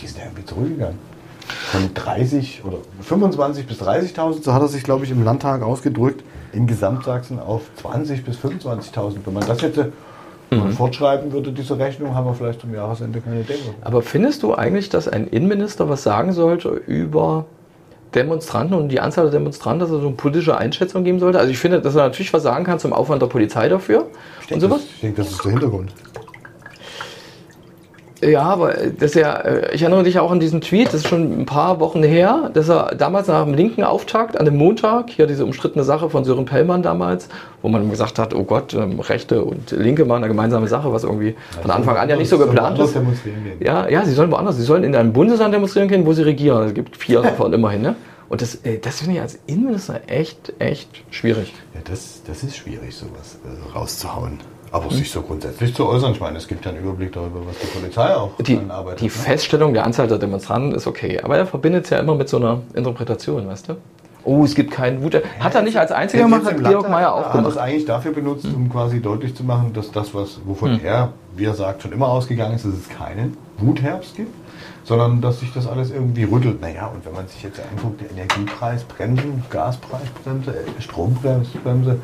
[0.02, 1.10] die sind irgendwie zurückgegangen
[1.50, 6.24] von 30 oder 25 bis 30.000, so hat er sich, glaube ich, im Landtag ausgedrückt,
[6.54, 9.18] in Gesamtsachsen auf 20 bis 25.000.
[9.26, 9.92] Wenn man das hätte
[10.52, 10.72] mhm.
[10.72, 13.74] fortschreiben würde, diese Rechnung, haben wir vielleicht zum Jahresende keine Demo.
[13.82, 17.46] Aber findest du eigentlich, dass ein Innenminister was sagen sollte über
[18.16, 21.40] Demonstranten und die Anzahl der Demonstranten, dass er so eine politische Einschätzung geben sollte?
[21.40, 24.08] Also ich finde, dass er natürlich was sagen kann zum Aufwand der Polizei dafür
[24.46, 24.82] ich und denke, sowas.
[24.82, 25.94] Das, ich denke, das ist der Hintergrund.
[28.22, 31.42] Ja, aber das ja, äh, ich erinnere dich auch an diesen Tweet, das ist schon
[31.42, 35.26] ein paar Wochen her, dass er damals nach dem linken Auftakt an dem Montag, hier
[35.26, 37.30] diese umstrittene Sache von Sören Pellmann damals,
[37.62, 41.04] wo man gesagt hat, oh Gott, ähm, Rechte und Linke machen eine gemeinsame Sache, was
[41.04, 42.98] irgendwie von Anfang an ja nicht so geplant ist.
[43.60, 46.68] Ja, ja, sie sollen woanders, sie sollen in einem Bundesland demonstrieren gehen, wo sie regieren.
[46.68, 47.96] Es gibt vier davon immerhin, ne?
[48.30, 51.52] Und das, äh, das finde ich als Innenminister echt, echt schwierig.
[51.74, 54.40] Ja, das, das ist schwierig, sowas äh, rauszuhauen.
[54.72, 57.58] Aber sich so grundsätzlich zu äußern, ich meine, es gibt ja einen Überblick darüber, was
[57.60, 59.02] die Polizei auch die, arbeitet.
[59.02, 59.10] Die ne?
[59.10, 62.38] Feststellung der Anzahl der Demonstranten ist okay, aber er verbindet es ja immer mit so
[62.38, 63.76] einer Interpretation, weißt du?
[64.24, 65.22] Oh, es gibt keinen Wut.
[65.40, 67.38] Hat er nicht als einziger gemacht, hat Georg Mayer auch gemacht.
[67.38, 68.70] Hat das eigentlich dafür benutzt, um hm.
[68.70, 70.86] quasi deutlich zu machen, dass das, was, wovon hm.
[70.86, 74.34] er, wie er sagt, schon immer ausgegangen ist, dass es keinen Wutherbst gibt,
[74.84, 76.62] sondern dass sich das alles irgendwie rüttelt.
[76.62, 81.98] Naja, und wenn man sich jetzt anguckt, der Energiepreisbremsen, Gaspreisbremse, äh, Strombremse,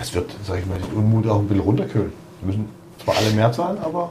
[0.00, 2.12] das wird, sag ich mal, den Unmut auch ein bisschen runterkühlen.
[2.40, 2.68] Wir müssen
[3.04, 4.10] zwar alle mehr zahlen, aber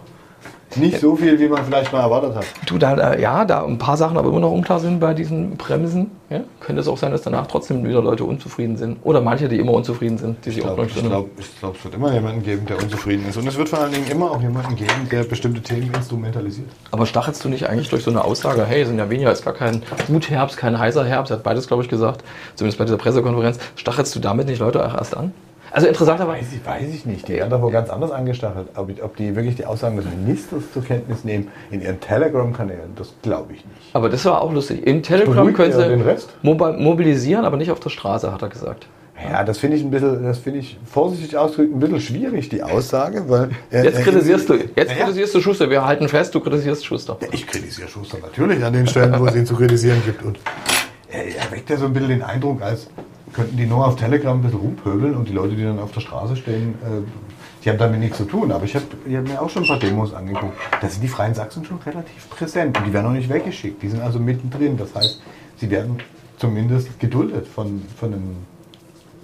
[0.76, 2.46] nicht so viel, wie man vielleicht mal erwartet hat.
[2.68, 6.12] Du, da, ja, da ein paar Sachen aber immer noch unklar sind bei diesen Bremsen.
[6.30, 6.42] Ja?
[6.60, 8.98] Könnte es auch sein, dass danach trotzdem wieder Leute unzufrieden sind.
[9.04, 12.14] Oder manche, die immer unzufrieden sind, die sich auch Ich glaube, glaub, es wird immer
[12.14, 13.38] jemanden geben, der unzufrieden ist.
[13.38, 16.70] Und es wird vor allen Dingen immer auch jemanden geben, der bestimmte Themen instrumentalisiert.
[16.92, 19.56] Aber stachelst du nicht eigentlich durch so eine Aussage, hey, sind ja weniger, ist gar
[19.56, 22.24] kein Gutherbst, kein heißer Herbst, hat beides, glaube ich, gesagt,
[22.56, 25.34] zumindest bei dieser Pressekonferenz, stachelst du damit nicht Leute auch erst an?
[25.72, 26.42] Also interessanterweise.
[26.42, 27.28] Weiß ich, weiß ich nicht.
[27.28, 28.70] Die haben doch wohl ganz anders angestachelt.
[28.76, 33.14] Ob, ob die wirklich die Aussagen des Ministers zur Kenntnis nehmen in ihren Telegram-Kanälen, das
[33.22, 33.94] glaube ich nicht.
[33.94, 34.86] Aber das war auch lustig.
[34.86, 38.88] In Telegram können sie mobilisieren, aber nicht auf der Straße, hat er gesagt.
[39.22, 42.64] Ja, das finde ich ein bisschen, das finde ich vorsichtig ausgedrückt ein bisschen schwierig, die
[42.64, 43.50] Aussage, weil.
[43.70, 45.70] Äh, jetzt kritisierst du, jetzt ja, kritisierst du Schuster.
[45.70, 47.18] Wir halten fest, du kritisierst Schuster.
[47.22, 50.24] Ja, ich kritisiere Schuster natürlich an den Stellen, wo es ihn zu kritisieren gibt.
[50.24, 50.40] Und
[51.12, 52.88] er weckt ja so ein bisschen den Eindruck, als
[53.34, 56.02] könnten die nur auf Telegram ein bisschen rumpöbeln und die Leute, die dann auf der
[56.02, 57.02] Straße stehen, äh,
[57.64, 58.52] die haben damit nichts zu tun.
[58.52, 60.54] Aber ich habe hab mir auch schon ein paar Demos angeguckt.
[60.82, 63.82] Da sind die Freien Sachsen schon relativ präsent und die werden noch nicht weggeschickt.
[63.82, 64.78] Die sind also mittendrin.
[64.78, 65.22] Das heißt,
[65.58, 65.98] sie werden
[66.38, 68.36] zumindest geduldet von, von, einem,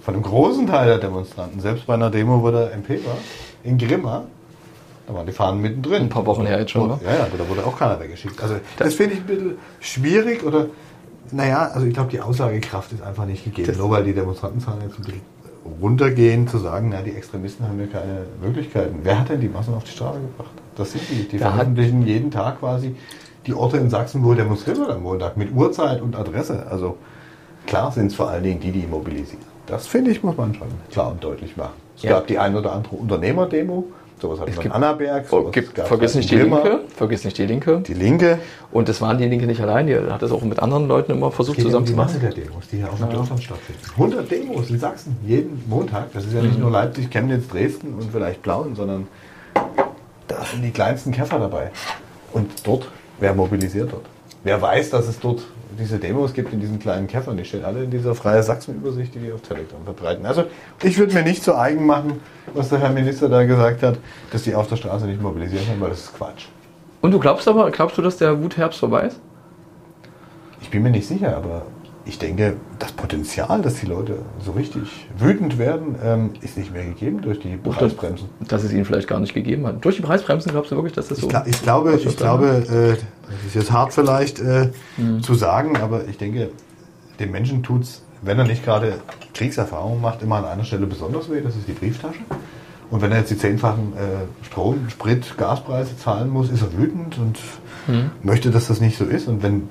[0.02, 1.62] von einem großen Teil der Demonstranten.
[1.62, 3.18] Selbst bei einer Demo, wo der MP war,
[3.64, 4.26] in Grimma,
[5.08, 6.04] da waren die Fahnen mittendrin.
[6.04, 8.42] Ein paar Wochen her jetzt schon, Ja, ja, da wurde auch keiner weggeschickt.
[8.42, 10.68] Also das, das finde ich ein bisschen schwierig oder
[11.32, 13.68] naja, also ich glaube, die Aussagekraft ist einfach nicht gegeben.
[13.68, 15.22] Das Nur weil die Demonstrantenzahlen jetzt ein bisschen
[15.82, 19.00] runtergehen, zu sagen, na, die Extremisten haben ja keine Möglichkeiten.
[19.04, 20.54] Wer hat denn die Massen auf die Straße gebracht?
[20.76, 21.28] Das sind die.
[21.28, 22.96] Die veröffentlichen jeden Tag quasi
[23.46, 26.66] die Orte in Sachsen, wo demonstriert wird am Montag, mit Uhrzeit und Adresse.
[26.70, 26.98] Also
[27.66, 29.44] klar sind es vor allen Dingen die, die mobilisieren.
[29.68, 31.74] Das finde ich, muss man schon klar und deutlich machen.
[31.96, 32.12] Es ja.
[32.12, 33.86] gab die ein oder andere Unternehmerdemo,
[34.22, 35.26] Sowas hat es man Annaberg.
[35.52, 36.82] Gibt, vergiss nicht die Linke.
[36.96, 37.82] Vergiss nicht die Linke.
[37.82, 38.40] Die Linke.
[38.72, 39.88] Und das waren die Linke nicht allein.
[39.88, 42.20] Die hat es auch mit anderen Leuten immer versucht zusammen zu machen.
[42.20, 43.14] die Demos, die hier auf dem ja.
[43.14, 43.82] Dörfern stattfinden.
[43.92, 46.14] 100 Demos in Sachsen, jeden Montag.
[46.14, 46.62] Das ist ja nicht mhm.
[46.62, 49.08] nur Leipzig, Chemnitz, Dresden und vielleicht Plauen, sondern
[50.28, 51.72] da sind die kleinsten Käfer dabei.
[52.34, 52.88] Und dort,
[53.20, 54.06] wer mobilisiert dort?
[54.46, 55.42] Wer weiß, dass es dort
[55.80, 57.36] diese Demos gibt in diesen kleinen Käffern.
[57.36, 60.24] Die stehen alle in dieser Freie Sachsen-Übersicht, die die auf Telegram verbreiten.
[60.26, 60.46] Also
[60.84, 62.20] ich würde mir nicht zu eigen machen,
[62.54, 63.98] was der Herr Minister da gesagt hat,
[64.32, 66.46] dass die auf der Straße nicht mobilisieren können, weil das ist Quatsch.
[67.02, 69.20] Und du glaubst aber, glaubst du, dass der Wutherbst vorbei ist?
[70.62, 71.64] Ich bin mir nicht sicher, aber
[72.06, 76.86] ich denke, das Potenzial, dass die Leute so richtig wütend werden, ähm, ist nicht mehr
[76.86, 78.30] gegeben durch die Preisbremsen.
[78.48, 79.84] Dass es ihnen vielleicht gar nicht gegeben hat.
[79.84, 81.48] Durch die Preisbremsen glaubst du wirklich, dass das so ist?
[81.48, 85.22] Ich, glaube, ich glaube äh, das ist jetzt hart vielleicht äh, mhm.
[85.22, 86.50] zu sagen, aber ich denke,
[87.20, 89.00] dem Menschen tut es, wenn er nicht gerade
[89.34, 92.20] Kriegserfahrung macht, immer an einer Stelle besonders weh, das ist die Brieftasche.
[92.90, 97.18] Und wenn er jetzt die zehnfachen äh, Strom, Sprit, Gaspreise zahlen muss, ist er wütend
[97.18, 97.40] und
[97.88, 98.12] mhm.
[98.22, 99.28] möchte, dass das nicht so ist.
[99.28, 99.70] Und wenn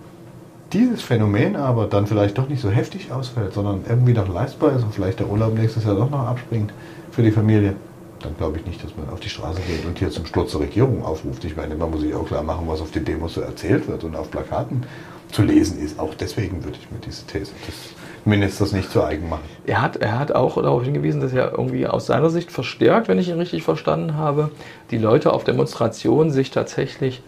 [0.73, 4.83] dieses Phänomen aber dann vielleicht doch nicht so heftig ausfällt, sondern irgendwie noch leistbar ist
[4.83, 6.73] und vielleicht der Urlaub nächstes Jahr doch noch abspringt
[7.13, 7.77] für die Familie,
[8.25, 10.61] dann glaube ich nicht, dass man auf die Straße geht und hier zum Sturz der
[10.61, 11.45] Regierung aufruft.
[11.45, 14.05] Ich meine, man muss sich auch klar machen, was auf den Demos so erzählt wird
[14.05, 14.85] und auf Plakaten
[15.31, 15.99] zu lesen ist.
[15.99, 19.43] Auch deswegen würde ich mir diese These des Ministers nicht zu eigen machen.
[19.67, 23.19] Er hat, er hat auch darauf hingewiesen, dass er irgendwie aus seiner Sicht verstärkt, wenn
[23.19, 24.51] ich ihn richtig verstanden habe,
[24.91, 27.23] die Leute auf Demonstrationen sich tatsächlich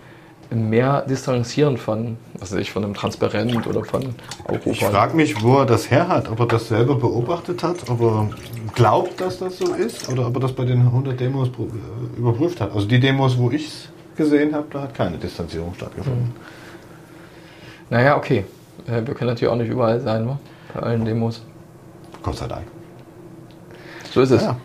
[0.50, 4.14] mehr distanzieren von, was weiß ich, von einem Transparent oder von
[4.46, 4.70] Europa.
[4.70, 8.00] Ich frage mich, wo er das her hat, ob er das selber beobachtet hat, ob
[8.00, 8.30] er
[8.74, 12.60] glaubt, dass das so ist oder ob er das bei den 100 Demos äh, überprüft
[12.60, 12.72] hat.
[12.74, 16.24] Also die Demos, wo ich es gesehen habe, da hat keine Distanzierung stattgefunden.
[16.24, 16.32] Mhm.
[17.90, 18.44] Naja, okay.
[18.86, 20.38] Äh, wir können natürlich auch nicht überall sein, ne?
[20.74, 21.42] bei allen Demos.
[22.22, 22.66] Gott sei Dank.
[24.12, 24.42] So ist es.
[24.42, 24.56] Ja.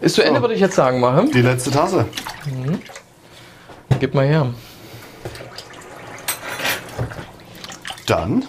[0.00, 0.42] Ist zu Ende, so.
[0.42, 1.30] würde ich jetzt sagen, machen.
[1.32, 2.06] Die letzte Tasse.
[2.46, 2.78] Mhm.
[4.00, 4.46] Gib mal her.
[8.06, 8.44] Dann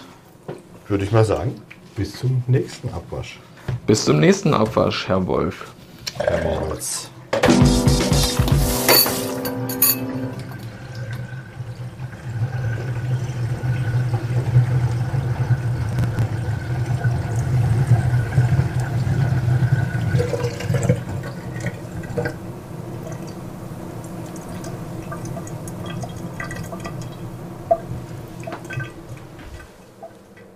[0.88, 1.60] würde ich mal sagen,
[1.96, 3.40] bis zum nächsten Abwasch.
[3.86, 5.72] Bis zum nächsten Abwasch, Herr Wolf.
[6.18, 7.10] Herr Moritz.